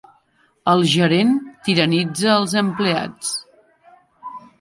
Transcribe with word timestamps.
El 0.71 0.79
gerent 0.93 1.35
tiranitza 1.67 2.31
els 2.37 2.55
empleats. 2.63 3.35